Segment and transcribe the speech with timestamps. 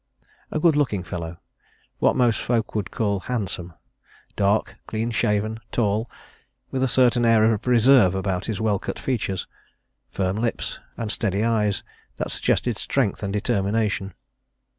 [0.49, 1.37] A good looking fellow;
[1.99, 3.75] what most folk would call handsome;
[4.35, 6.09] dark, clean shaven, tall,
[6.71, 9.45] with a certain air of reserve about his well cut features,
[10.09, 11.83] firm lips, and steady eyes
[12.15, 14.15] that suggested strength and determination.